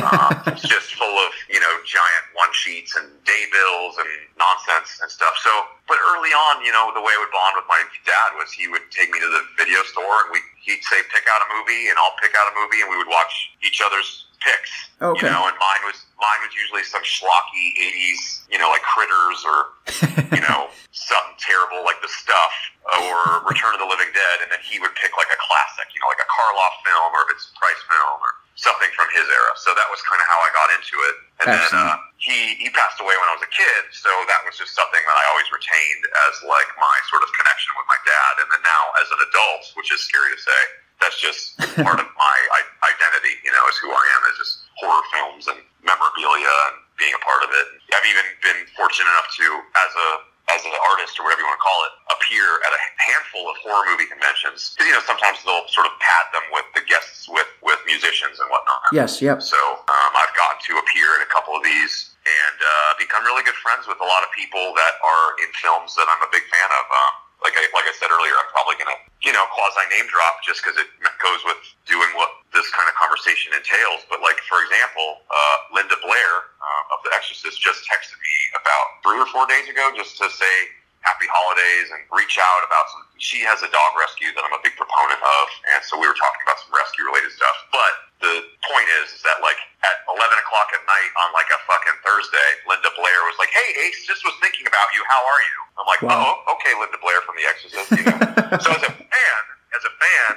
[0.00, 4.08] um, it's just full of you know giant one sheets and day bills and
[4.40, 5.36] nonsense and stuff.
[5.44, 5.52] So,
[5.88, 8.68] but early on, you know, the way I would bond with my dad was he
[8.68, 11.88] would take me to the video store and we he'd say pick out a movie
[11.88, 13.32] and I'll pick out a movie and we would watch
[13.64, 14.72] each other's picks.
[15.00, 15.28] Okay.
[15.28, 19.40] You know, and mine was mine was usually some schlocky '80s, you know, like Critters
[19.44, 19.58] or
[20.36, 22.52] you know something terrible like The Stuff
[23.00, 26.00] or Return of the Living Dead, and then he would pick like a classic, you
[26.02, 29.52] know, like a Karloff film or a Vincent Price film or something from his era.
[29.56, 31.14] So that was kind of how I got into it.
[31.40, 34.60] And then uh, he he passed away when I was a kid, so that was
[34.60, 38.32] just something that I always retained as like my sort of connection with my dad.
[38.44, 40.60] And then now as an adult, which is scary to say,
[41.00, 42.36] that's just part of my
[42.84, 43.34] identity.
[43.42, 47.22] You know, is who I am, is just horror films and memorabilia and being a
[47.24, 47.66] part of it.
[47.92, 49.46] I've even been fortunate enough to,
[49.88, 50.08] as a
[50.50, 53.54] as an artist or whatever you want to call it, appear at a handful of
[53.62, 54.74] horror movie conventions.
[54.82, 58.50] You know sometimes they'll sort of pad them with the guests with with musicians and
[58.50, 58.82] whatnot.
[58.90, 59.22] Yes.
[59.22, 59.42] Yep.
[59.46, 63.46] So um, I've gotten to appear in a couple of these and uh, become really
[63.46, 66.44] good friends with a lot of people that are in films that I'm a big
[66.50, 66.84] fan of.
[66.84, 70.40] Um, like I like I said earlier, I'm probably gonna you know quasi name drop
[70.44, 70.88] just because it
[71.20, 74.04] goes with doing what this kind of conversation entails.
[74.08, 78.86] But like for example, uh, Linda Blair um, of The Exorcist just texted me about
[79.04, 80.54] three or four days ago just to say
[81.00, 83.02] happy holidays and reach out about some.
[83.16, 85.44] She has a dog rescue that I'm a big proponent of,
[85.76, 87.56] and so we were talking about some rescue related stuff.
[87.72, 88.34] But the
[88.68, 92.48] point is, is that like at 11 o'clock at night on like a fucking Thursday,
[92.68, 95.00] Linda Blair was like, "Hey Ace, just was thinking about you.
[95.08, 96.44] How are you?" I'm like, Wow.
[96.44, 98.18] "Oh, okay, Linda Blair from The Exorcist." You know?
[98.64, 100.32] so as a fan, as a fan,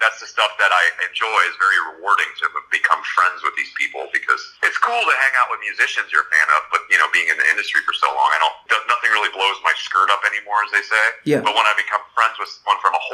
[0.00, 1.36] that's the stuff that I enjoy.
[1.48, 5.48] is very rewarding to become friends with these people because it's cool to hang out
[5.52, 6.68] with musicians you're a fan of.
[6.72, 8.56] But you know, being in the industry for so long, I don't.
[8.88, 11.04] Nothing really blows my skirt up anymore, as they say.
[11.28, 11.40] Yeah.
[11.44, 12.55] But when I become friends with someone from a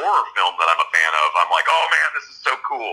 [0.03, 2.91] horror film that I'm a fan of, I'm like, oh man, this is so cool.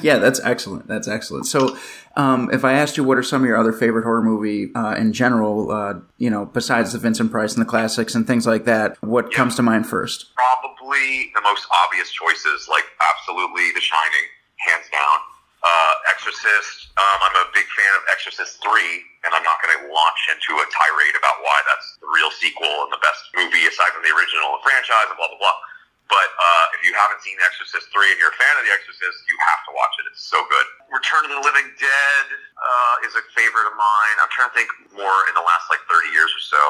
[0.04, 0.86] yeah, that's excellent.
[0.86, 1.46] That's excellent.
[1.46, 1.76] So,
[2.16, 4.94] um, if I asked you what are some of your other favorite horror movie uh,
[4.96, 8.64] in general, uh, you know, besides the Vincent Price and the classics and things like
[8.64, 10.34] that, what comes to mind first?
[10.34, 14.26] Probably the most obvious choices, like absolutely The Shining,
[14.58, 15.18] hands down.
[15.58, 16.94] Uh, Exorcist.
[16.94, 18.70] Um, I'm a big fan of Exorcist 3,
[19.26, 22.86] and I'm not going to launch into a tirade about why that's the real sequel
[22.86, 25.58] and the best movie aside from the original franchise and blah, blah, blah.
[26.08, 29.18] But uh, if you haven't seen Exorcist 3 and you're a fan of The Exorcist,
[29.28, 30.08] you have to watch it.
[30.08, 30.66] It's so good.
[30.88, 34.16] Return of the Living Dead uh, is a favorite of mine.
[34.24, 36.62] I'm trying to think more in the last like 30 years or so.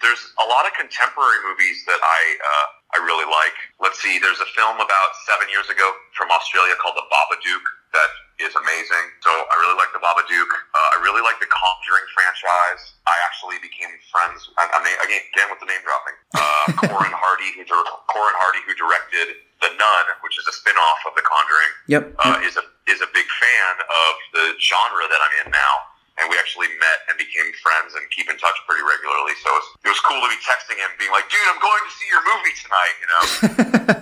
[0.00, 3.56] There's a lot of contemporary movies that I uh, I really like.
[3.80, 5.84] Let's see, there's a film about seven years ago
[6.16, 7.64] from Australia called The Babadook
[7.96, 8.10] that
[8.42, 9.06] is amazing.
[9.22, 10.50] So I really like The Babadook.
[10.50, 12.82] Uh, I really like the Conjuring franchise.
[13.06, 14.50] I actually became friends.
[14.58, 16.16] I'm, I'm na- again, again with the name dropping.
[16.34, 17.62] Uh, Corin Hardy, who
[18.10, 22.02] Corin Hardy, who directed The Nun, which is a spin-off of The Conjuring, Yep.
[22.22, 25.74] uh, is a is a big fan of the genre that I'm in now.
[26.20, 29.32] And we actually met and became friends and keep in touch pretty regularly.
[29.40, 31.82] So it was, it was cool to be texting him, being like, "Dude, I'm going
[31.88, 33.22] to see your movie tonight." You know.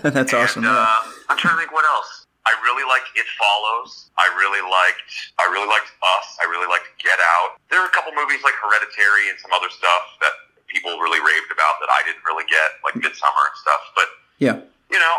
[0.16, 0.64] That's awesome.
[0.66, 0.80] And, yeah.
[0.80, 2.19] uh, I'm trying to think what else.
[2.48, 4.08] I really liked It Follows.
[4.16, 5.04] I really liked.
[5.36, 6.26] I really liked Us.
[6.40, 7.60] I really liked Get Out.
[7.68, 10.32] There are a couple movies like Hereditary and some other stuff that
[10.72, 13.82] people really raved about that I didn't really get, like Midsommar and stuff.
[13.92, 14.08] But
[14.40, 14.56] Yeah.
[14.88, 15.14] you know,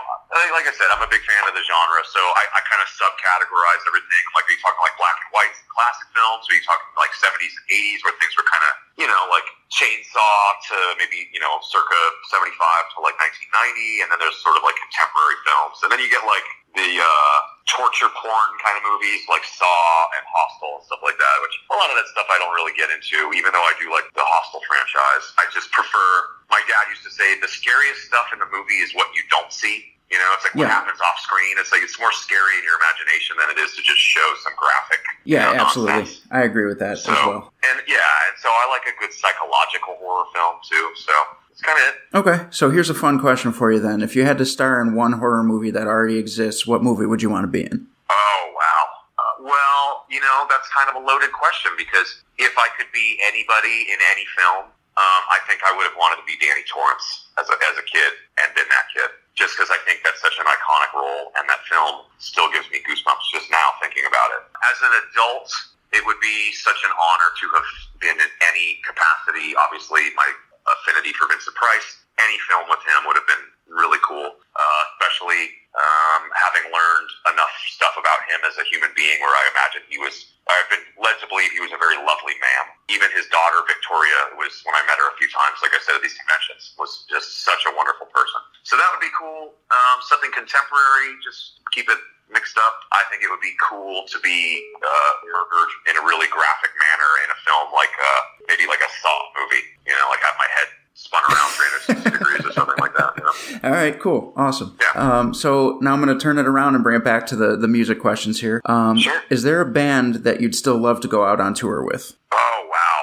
[0.55, 2.87] like I said, I'm a big fan of the genre, so I, I kind of
[2.95, 4.23] subcategorize everything.
[4.33, 6.47] Like, are you talking like black and white classic films?
[6.47, 9.21] Or are you talking like 70s and 80s where things were kind of, you know,
[9.27, 10.35] like Chainsaw
[10.71, 11.99] to maybe, you know, circa
[12.31, 12.47] 75
[12.95, 15.83] to like 1990, and then there's sort of like contemporary films.
[15.83, 19.83] And then you get like the uh, torture porn kind of movies like Saw
[20.15, 22.71] and Hostel and stuff like that, which a lot of that stuff I don't really
[22.79, 25.25] get into, even though I do like the Hostel franchise.
[25.39, 26.07] I just prefer,
[26.47, 29.51] my dad used to say, the scariest stuff in the movie is what you don't
[29.51, 29.91] see.
[30.11, 31.55] You know, it's like what happens off screen.
[31.55, 34.51] It's like it's more scary in your imagination than it is to just show some
[34.59, 34.99] graphic.
[35.23, 36.03] you Yeah, know, absolutely.
[36.03, 36.27] nonsense.
[36.35, 37.43] I agree with that So, as well.
[37.63, 40.91] and yeah, and so I like a good psychological horror film too.
[40.99, 41.15] So
[41.51, 41.95] that's kind of it.
[42.15, 44.01] Okay, so here's a fun question for you then.
[44.01, 47.21] If you had to star in one horror movie that already exists, what movie would
[47.21, 47.87] you want to be in?
[48.09, 48.83] Oh wow.
[49.19, 53.19] Uh, well, you know that's kind of a loaded question because if I could be
[53.27, 57.27] anybody in any film, um, I think I would have wanted to be Danny Torrance
[57.35, 59.11] as a as a kid and been that kid.
[59.35, 62.83] Just because I think that's such an iconic role, and that film still gives me
[62.83, 64.43] goosebumps just now thinking about it.
[64.67, 65.47] As an adult,
[65.95, 67.69] it would be such an honor to have
[68.03, 69.55] been in any capacity.
[69.55, 70.27] Obviously, my
[70.67, 75.49] affinity for Vincent Price, any film with him would have been really cool, uh, especially
[75.73, 79.95] um, having learned enough stuff about him as a human being where I imagine he
[79.95, 82.63] was, I've been led to believe he was a very lovely man.
[82.91, 85.95] Even his daughter, Victoria, was, when I met her a few times, like I said
[85.95, 88.43] at these conventions, was just such a wonderful person.
[88.67, 89.55] So that would be cool.
[89.71, 92.75] Um, something contemporary, just keep it mixed up.
[92.91, 97.09] I think it would be cool to be uh, murdered in a really graphic manner
[97.25, 99.63] in a film like uh, maybe like a Saw movie.
[99.87, 101.49] You know, like have my head spun around
[101.87, 103.13] 360 degrees or something like that.
[103.17, 103.59] You know?
[103.63, 104.77] All right, cool, awesome.
[104.79, 105.01] Yeah.
[105.01, 107.55] Um, so now I'm going to turn it around and bring it back to the
[107.57, 108.61] the music questions here.
[108.65, 109.21] Um, Sure.
[109.29, 112.13] Is there a band that you'd still love to go out on tour with?
[112.31, 112.99] Oh wow.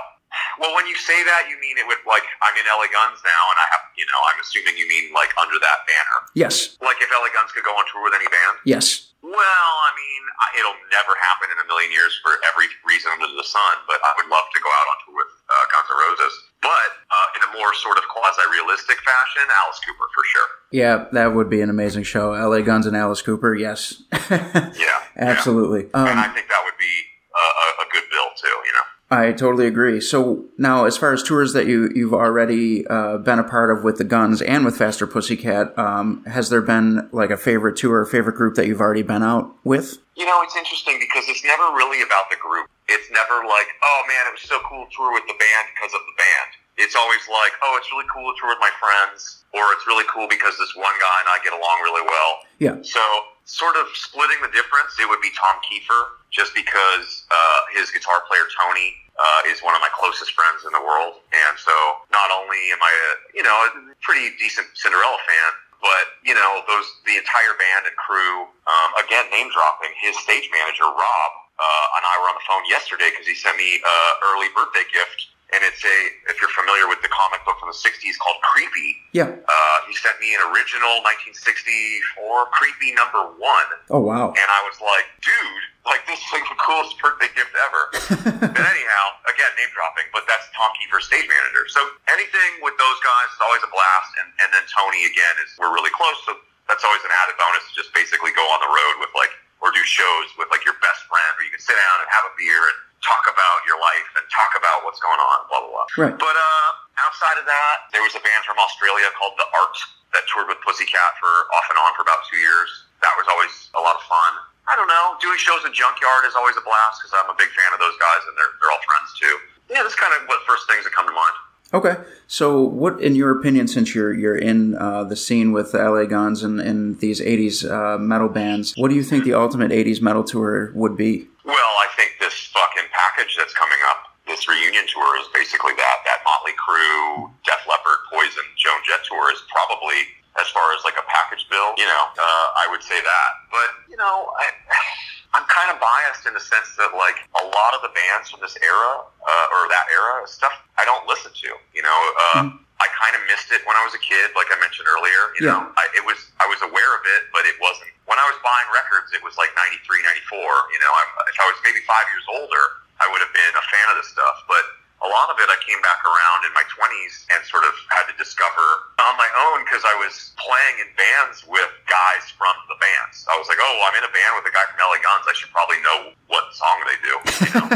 [0.61, 3.43] Well, when you say that, you mean it with like I'm in LA Guns now,
[3.51, 6.19] and I have you know I'm assuming you mean like under that banner.
[6.35, 8.59] Yes, Like if LA Guns could go on tour with any band.
[8.65, 9.07] yes.
[9.29, 10.23] Well, I mean,
[10.57, 14.11] it'll never happen in a million years for every reason under the sun, but I
[14.17, 16.35] would love to go out on tour with uh, Guns N' Roses.
[16.65, 20.49] But uh, in a more sort of quasi-realistic fashion, Alice Cooper for sure.
[20.73, 22.33] Yeah, that would be an amazing show.
[22.33, 22.63] L.A.
[22.65, 23.55] Guns and Alice Cooper.
[23.55, 24.01] Yes,
[24.33, 25.93] Yeah, absolutely.
[25.93, 26.09] Yeah.
[26.09, 26.95] and I Um, think that would be
[27.37, 28.49] a, a, a good bill too.
[28.65, 28.87] You know.
[29.11, 30.03] I totally agree.
[30.03, 33.83] So now, as far as tours that you you've already uh, been a part of
[33.83, 38.01] with the Guns and with Faster Pussycat, um, has there been like a favorite tour,
[38.01, 39.97] or favorite group that you've already been out with?
[40.15, 42.69] You know, it's interesting because it's never really about the group.
[42.89, 45.95] It's never like, oh man, it was so cool to tour with the band because
[45.97, 46.51] of the band.
[46.77, 50.05] It's always like, oh, it's really cool to tour with my friends, or it's really
[50.13, 52.33] cool because this one guy and I get along really well.
[52.61, 52.77] Yeah.
[52.85, 53.01] So,
[53.49, 58.21] sort of splitting the difference, it would be Tom Kiefer, just because uh, his guitar
[58.29, 61.73] player Tony uh, is one of my closest friends in the world, and so
[62.13, 63.69] not only am I a you know a
[64.05, 68.47] pretty decent Cinderella fan, but you know those the entire band and crew.
[68.69, 69.91] Um, again, name dropping.
[69.99, 73.59] His stage manager Rob uh, and I were on the phone yesterday because he sent
[73.59, 73.97] me a
[74.31, 75.97] early birthday gift, and it's a
[76.31, 79.03] if you're familiar with the comic book from the '60s called Creepy.
[79.11, 79.35] Yeah.
[79.35, 79.58] Uh,
[80.01, 84.31] sent me an original 1964 Creepy number one, Oh wow.
[84.35, 87.83] and I was like, dude, like this is like the coolest birthday gift ever.
[88.55, 91.67] but anyhow, again, name dropping, but that's Tom Kiefer's stage manager.
[91.71, 91.81] So
[92.13, 95.73] anything with those guys is always a blast, and, and then Tony again is we're
[95.75, 96.37] really close, so
[96.71, 99.75] that's always an added bonus to just basically go on the road with like or
[99.75, 102.33] do shows with like your best friend where you can sit down and have a
[102.39, 105.87] beer and talk about your life and talk about what's going on, blah blah blah.
[105.99, 106.15] Right.
[106.15, 106.71] But uh,
[107.07, 109.77] outside of that, there was a band from Australia called The Art
[110.17, 112.69] that toured with Pussycat for off and on for about two years.
[113.05, 114.33] That was always a lot of fun.
[114.69, 115.17] I don't know.
[115.21, 117.97] Doing shows at Junkyard is always a blast because I'm a big fan of those
[117.97, 119.35] guys and they're they're all friends too.
[119.73, 121.37] Yeah, that's kind of what first things that come to mind.
[121.75, 121.97] Okay.
[122.27, 126.43] So, what, in your opinion, since you're you're in uh, the scene with LA Guns
[126.43, 130.25] and, and these '80s uh, metal bands, what do you think the ultimate '80s metal
[130.25, 131.29] tour would be?
[131.45, 135.97] Well, I think this fucking package that's coming up, this reunion tour, is basically that.
[136.05, 140.07] That Motley Crue, Def Leppard, Poison, Joan Jett tour is probably
[140.39, 143.31] as far as like a package bill, you know, uh, I would say that.
[143.51, 144.55] But you know, I,
[145.37, 148.41] I'm kind of biased in the sense that like a lot of the bands from
[148.41, 151.51] this era uh, or that era stuff I don't listen to.
[151.75, 151.99] You know,
[152.33, 152.57] uh, mm-hmm.
[152.81, 155.23] I kind of missed it when I was a kid, like I mentioned earlier.
[155.37, 155.59] You yeah.
[155.59, 158.39] know, I, it was I was aware of it, but it wasn't when I was
[158.41, 159.13] buying records.
[159.13, 160.33] It was like 93, 94.
[160.39, 162.65] You know, I'm, if I was maybe five years older,
[163.01, 164.65] I would have been a fan of this stuff, but
[164.99, 168.11] a lot of it I came back around in my 20s and sort of had
[168.11, 172.75] to discover on my own because I was playing in bands with guys from the
[172.83, 173.23] bands.
[173.31, 175.23] I was like, oh, I'm in a band with a guy from LA Guns.
[175.31, 177.15] I should probably know what song they do.
[177.47, 177.67] You know?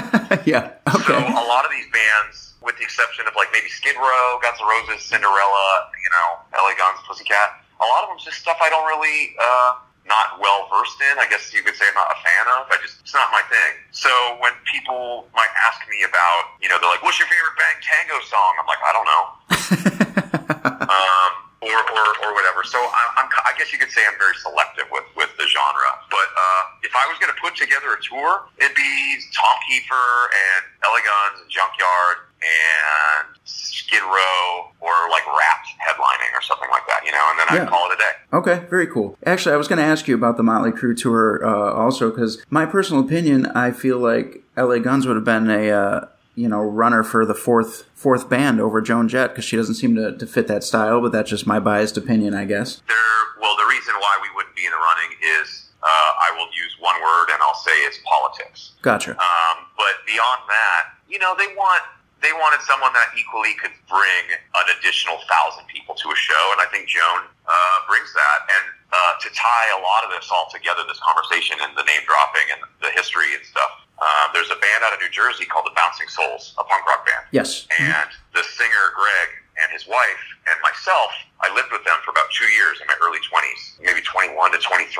[0.50, 0.82] yeah.
[0.90, 1.14] Okay.
[1.14, 4.58] So a lot of these bands, with the exception of like maybe Skid Row, Guns
[4.58, 5.66] N' Roses, Cinderella,
[6.02, 9.38] you know, LA Guns, Pussycat, a lot of them just stuff I don't really.
[9.38, 11.18] Uh, not well versed in.
[11.18, 12.70] I guess you could say I'm not a fan of.
[12.70, 13.72] I just it's not my thing.
[13.94, 14.10] So
[14.42, 18.18] when people might ask me about, you know, they're like, "What's your favorite Bang Tango
[18.26, 19.24] song?" I'm like, I don't know.
[20.90, 22.66] um, or, or, or whatever.
[22.66, 25.94] So I, I'm, I guess you could say I'm very selective with, with the genre.
[26.10, 30.10] But uh, if I was going to put together a tour, it'd be Tom Keifer
[30.34, 36.86] and LA Guns and Junkyard and Skid Row or like Ratt headlining or something like
[36.88, 37.62] that, you know, and then yeah.
[37.62, 38.12] I'd call it a day.
[38.32, 39.16] Okay, very cool.
[39.24, 42.44] Actually, I was going to ask you about the Motley Crue tour uh, also because
[42.50, 45.70] my personal opinion, I feel like LA Guns would have been a.
[45.70, 49.74] Uh, you know, runner for the fourth fourth band over Joan Jett because she doesn't
[49.74, 52.80] seem to, to fit that style, but that's just my biased opinion, I guess.
[52.88, 52.96] There,
[53.38, 56.76] well, the reason why we wouldn't be in the running is uh, I will use
[56.80, 58.72] one word and I'll say it's politics.
[58.82, 59.12] Gotcha.
[59.12, 61.82] Um, but beyond that, you know, they want
[62.22, 66.62] they wanted someone that equally could bring an additional thousand people to a show, and
[66.62, 68.38] I think Joan uh, brings that.
[68.46, 72.06] And uh, to tie a lot of this all together, this conversation and the name
[72.06, 73.82] dropping and the history and stuff.
[73.98, 77.06] Uh, there's a band out of New Jersey called the Bouncing Souls, a punk rock
[77.06, 77.26] band.
[77.30, 77.66] Yes.
[77.78, 79.28] And the singer Greg
[79.62, 82.98] and his wife and myself, I lived with them for about two years in my
[82.98, 84.90] early 20s, maybe 21 to 23.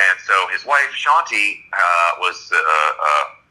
[0.00, 2.36] And so his wife, Shanti, uh, was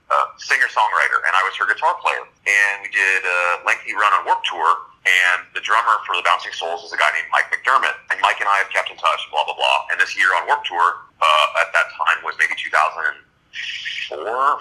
[0.09, 2.23] uh, uh, uh, singer songwriter, and I was her guitar player.
[2.23, 4.87] And we did a lengthy run on Warped Tour.
[5.07, 7.95] And the drummer for the Bouncing Souls is a guy named Mike McDermott.
[8.11, 9.87] And Mike and I have kept in touch, blah, blah, blah.
[9.91, 13.15] And this year on Warped Tour, uh, at that time was maybe 2004,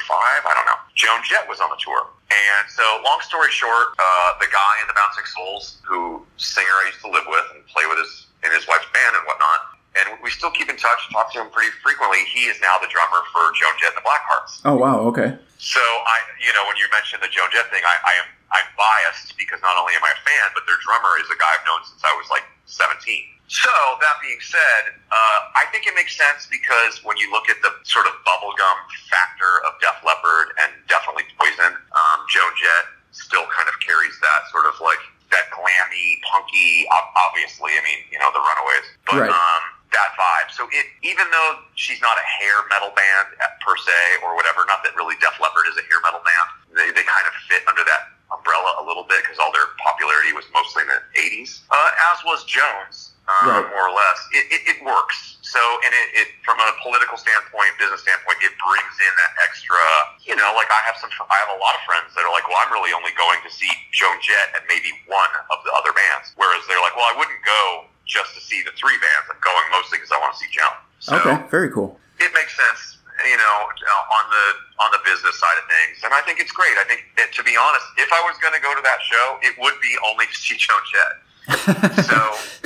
[0.07, 0.79] five, I don't know.
[0.95, 2.07] Joan Jett was on the tour.
[2.31, 6.95] And so, long story short, uh, the guy in the Bouncing Souls, who singer I
[6.95, 10.19] used to live with and play with his in his wife's band and whatnot, and
[10.23, 12.25] we still keep in touch, talk to him pretty frequently.
[12.33, 14.61] He is now the drummer for Joan Jett and the Blackhearts.
[14.65, 15.37] Oh wow, okay.
[15.57, 18.69] So I, you know, when you mentioned the Joan Jett thing, I, I am I'm
[18.79, 21.67] biased because not only am I a fan, but their drummer is a guy I've
[21.67, 23.03] known since I was like 17.
[23.47, 23.71] So
[24.03, 27.71] that being said, uh, I think it makes sense because when you look at the
[27.87, 33.71] sort of bubblegum factor of Def Leppard and definitely Poison, um, Joan Jett still kind
[33.71, 34.99] of carries that sort of like
[35.31, 36.87] that glammy, punky.
[37.31, 39.31] Obviously, I mean, you know, the Runaways, but right.
[39.31, 39.63] um,
[39.97, 40.53] that vibe.
[40.53, 43.33] So it, even though she's not a hair metal band
[43.65, 46.93] per se or whatever, not that really Def Leppard is a hair metal band, they,
[46.93, 50.45] they kind of fit under that umbrella a little bit because all their popularity was
[50.53, 53.67] mostly in the 80s, uh, as was Jones, uh, right.
[53.71, 54.19] more or less.
[54.35, 55.39] It, it, it works.
[55.47, 59.79] So, and it, it, from a political standpoint, business standpoint, it brings in that extra,
[60.27, 62.45] you know, like I have some, I have a lot of friends that are like,
[62.51, 65.95] well, I'm really only going to see Joan Jett and maybe one of the other
[65.95, 66.35] bands.
[66.35, 69.27] Whereas they're like, well, I wouldn't go just to see the three bands.
[69.29, 70.77] I'm going mostly because I want to see Joan.
[71.03, 71.99] So okay, very cool.
[72.23, 74.47] It makes sense, you know, on the
[74.81, 76.73] on the business side of things, and I think it's great.
[76.81, 79.37] I think, that, to be honest, if I was going to go to that show,
[79.45, 81.15] it would be only to see Joan Jett.
[82.11, 82.19] so,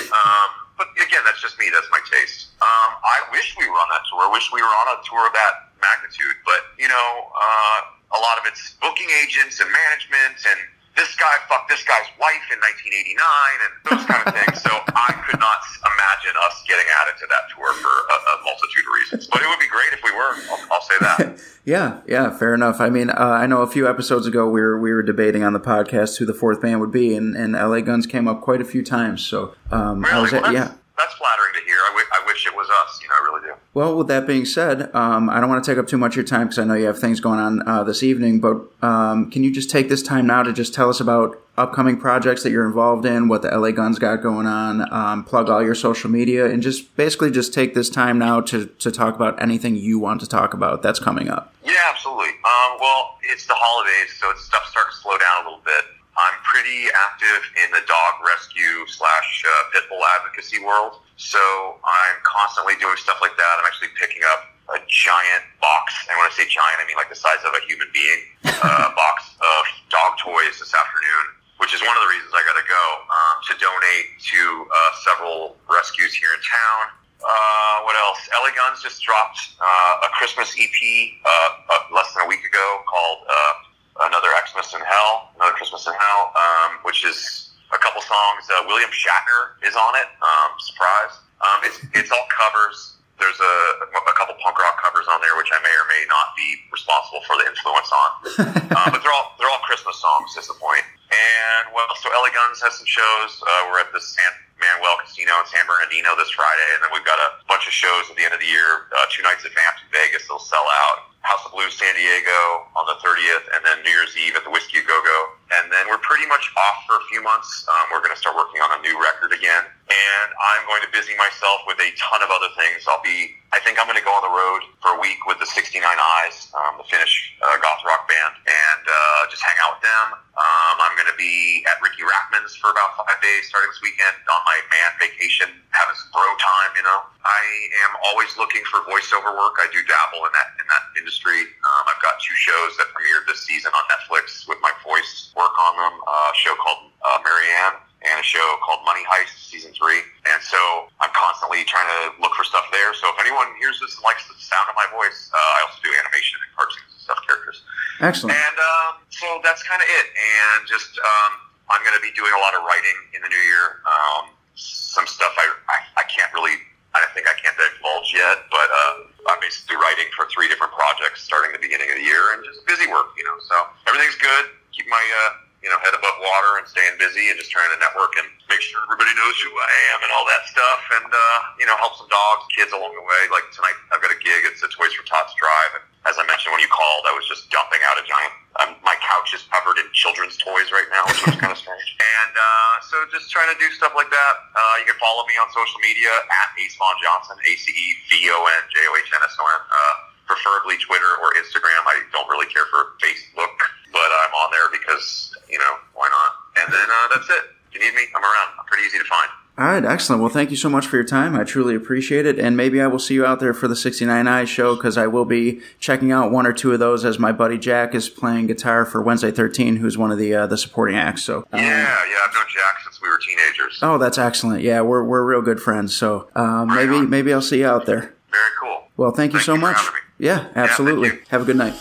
[0.09, 0.49] um,
[0.79, 1.69] but again, that's just me.
[1.69, 2.57] That's my taste.
[2.65, 4.25] Um, I wish we were on that tour.
[4.25, 7.81] I wish we were on a tour of that magnitude, but you know, uh,
[8.17, 10.61] a lot of it's booking agents and management and
[10.97, 13.17] this guy fucked this guy's wife in 1989
[13.65, 14.61] and those kind of things.
[14.61, 18.87] So I could not imagine us getting added to that tour for a, a multitude
[18.87, 19.27] of reasons.
[19.27, 20.33] But it would be great if we were.
[20.51, 21.43] I'll, I'll say that.
[21.65, 22.81] yeah, yeah, fair enough.
[22.81, 25.53] I mean, uh, I know a few episodes ago we were we were debating on
[25.53, 28.61] the podcast who the fourth band would be, and, and LA Guns came up quite
[28.61, 29.27] a few times.
[29.27, 30.15] So um, really?
[30.15, 31.77] I was, well, yeah that's flattering to hear.
[31.77, 33.01] I, w- I wish it was us.
[33.03, 33.55] You know, I really do.
[33.75, 36.17] Well, with that being said, um, I don't want to take up too much of
[36.17, 38.41] your time because I know you have things going on uh, this evening.
[38.41, 41.97] But um, can you just take this time now to just tell us about upcoming
[41.99, 45.63] projects that you're involved in, what the LA Guns got going on, um, plug all
[45.63, 49.41] your social media, and just basically just take this time now to to talk about
[49.43, 51.55] anything you want to talk about that's coming up.
[51.65, 52.29] Yeah, absolutely.
[52.29, 55.85] Um, well, it's the holidays, so it's stuff starting to slow down a little bit.
[56.27, 61.01] I'm pretty active in the dog rescue slash uh, pit bull advocacy world.
[61.17, 61.41] So
[61.85, 63.53] I'm constantly doing stuff like that.
[63.61, 65.93] I'm actually picking up a giant box.
[66.09, 68.21] And when I say giant, I mean like the size of a human being,
[68.65, 71.25] uh, box of dog toys this afternoon,
[71.59, 72.85] which is one of the reasons I got to go.
[73.09, 77.01] Um, to donate to uh, several rescues here in town.
[77.21, 78.21] Uh, what else?
[78.33, 82.67] LA Guns just dropped uh, a Christmas EP uh, uh, less than a week ago
[82.89, 83.53] called uh,
[84.01, 88.49] Another Xmas in Hell, Another Christmas in Hell, um, which is a couple songs.
[88.49, 90.09] Uh, William Shatner is on it.
[90.25, 91.15] Um, surprise.
[91.41, 92.97] Um, it's, it's all covers.
[93.21, 96.33] There's a, a couple punk rock covers on there, which I may or may not
[96.33, 98.11] be responsible for the influence on.
[98.73, 100.33] uh, but they're all they're all Christmas songs.
[100.41, 100.81] Is the point.
[101.13, 103.45] And well, so LA Guns has some shows.
[103.45, 107.09] Uh, we're at the San Manuel Casino in San Bernardino this Friday, and then we've
[107.09, 108.87] got a bunch of shows at the end of the year.
[108.93, 111.11] Uh, two nights at Vamps in Vegas, they'll sell out.
[111.21, 114.53] House of Blues San Diego on the 30th, and then New Year's Eve at the
[114.53, 115.19] Whisky Go Go.
[115.61, 117.69] And then we're pretty much off for a few months.
[117.69, 119.69] Um, we're going to start working on a new record again.
[119.91, 122.87] And I'm going to busy myself with a ton of other things.
[122.87, 125.43] I'll be, I think I'm going to go on the road for a week with
[125.43, 129.83] the 69 Eyes, um, the Finnish uh, goth rock band, and uh, just hang out
[129.83, 130.07] with them.
[130.39, 134.15] Um, I'm going to be at Riki Rachtman's for about five days starting this weekend
[134.31, 137.03] on my man vacation, having some bro time, you know.
[137.27, 137.43] I
[137.91, 139.59] am always looking for voiceover work.
[139.59, 141.51] I do dabble in that in that industry.
[141.67, 145.53] Um, I've got two shows that premiered this season on Netflix with my voice work
[145.59, 145.95] on them.
[146.07, 150.01] Uh, a show called uh, Marianne and a show called Money Heist season three.
[150.25, 152.97] And so I'm constantly trying to look for stuff there.
[152.97, 155.85] So if anyone hears this and likes the sound of my voice, uh, I also
[155.85, 157.61] do animation and cartoons and stuff characters.
[158.01, 158.37] Excellent.
[158.37, 160.07] And um, so that's kind of it.
[160.17, 161.33] And just um,
[161.69, 163.85] I'm going to be doing a lot of writing in the new year.
[163.85, 166.57] Um, some stuff I, I I can't really
[166.93, 171.23] I think I can't divulge yet, but uh, I'm basically writing for three different projects
[171.23, 173.39] starting the beginning of the year and just busy work, you know.
[173.47, 173.55] So
[173.87, 174.51] everything's good.
[174.75, 175.50] Keep my uh,
[175.81, 179.13] head above water and staying busy and just trying to network and make sure everybody
[179.17, 182.45] knows who I am and all that stuff, and uh, you know help some dogs,
[182.53, 183.23] kids along the way.
[183.33, 184.47] Like tonight, I've got a gig.
[184.49, 187.29] It's a Toys for Tots drive, and as I mentioned when you called, I was
[187.29, 188.35] just dumping out a giant.
[188.61, 191.97] Um, my couch is covered in children's toys right now, which was kind of strange.
[192.21, 194.35] And uh, so just trying to do stuff like that.
[194.53, 197.87] Uh, you can follow me on social media at Ace Von Johnson, A C E
[198.11, 199.63] V O N J O H N S O N.
[199.65, 199.95] Uh,
[200.31, 201.83] preferably Twitter or Instagram.
[201.91, 203.51] I don't really care for Facebook,
[203.91, 206.31] but I'm on there because you know why not?
[206.63, 207.45] And then uh, that's it.
[207.71, 208.59] If you need me, I'm around.
[208.59, 209.31] I'm pretty easy to find.
[209.59, 210.23] All right, excellent.
[210.23, 211.35] Well, thank you so much for your time.
[211.35, 212.39] I truly appreciate it.
[212.39, 215.07] And maybe I will see you out there for the 69 Eyes show because I
[215.07, 218.47] will be checking out one or two of those as my buddy Jack is playing
[218.47, 221.23] guitar for Wednesday 13, who's one of the uh, the supporting acts.
[221.25, 223.79] So Yeah, yeah, I've known Jack since we were teenagers.
[223.83, 224.63] Oh, that's excellent.
[224.63, 225.95] Yeah, we're we're real good friends.
[225.97, 227.11] So um, Right maybe on.
[227.11, 228.15] maybe I'll see you out there.
[228.31, 228.85] Very cool.
[228.97, 229.77] Well, thank you Thank so you much.
[230.19, 231.09] Yeah, absolutely.
[231.09, 231.19] you.
[231.31, 231.75] Have a good night.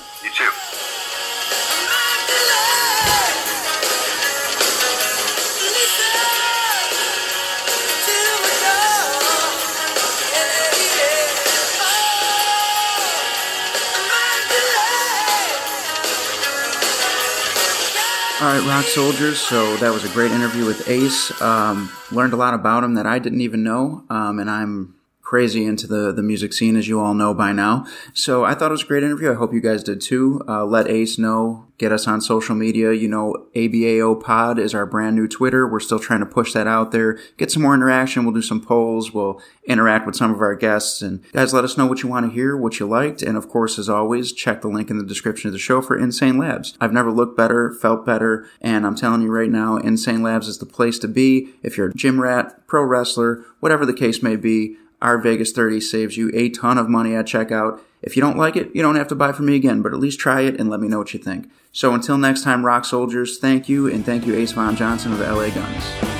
[18.42, 19.38] All right, Rock Soldiers.
[19.38, 21.42] So that was a great interview with Ace.
[21.42, 24.96] Um, learned a lot about him that I didn't even know, um, and I'm
[25.30, 27.86] crazy into the the music scene, as you all know by now.
[28.16, 29.32] So I thought it was a great interview.
[29.32, 30.42] I hope you guys did too.
[30.48, 31.68] Uh, let Ace know.
[31.78, 32.92] Get us on social media.
[32.94, 35.68] You know, ABAO Pod is our brand new Twitter.
[35.68, 37.20] We're still trying to push that out there.
[37.38, 38.26] Get some more interaction.
[38.26, 39.14] We'll do some polls.
[39.14, 41.02] We'll interact with some of our guests.
[41.04, 43.22] And guys, let us know what you want to hear, what you liked.
[43.22, 45.98] And of course, as always, check the link in the description of the show for
[45.98, 46.76] Insane Labs.
[46.82, 48.50] I've never looked better, felt better.
[48.62, 51.50] And I'm telling you right now, Insane Labs is the place to be.
[51.62, 55.82] If you're a gym rat, pro wrestler, whatever the case may be, our Vegas 30
[55.82, 57.80] saves you a ton of money at checkout.
[58.02, 60.00] If you don't like it, you don't have to buy from me again, but at
[60.00, 61.50] least try it and let me know what you think.
[61.72, 65.20] So until next time, Rock Soldiers, thank you, and thank you, Ace Von Johnson of
[65.20, 66.19] LA Guns.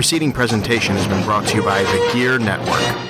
[0.00, 3.09] The preceding presentation has been brought to you by the Gear Network.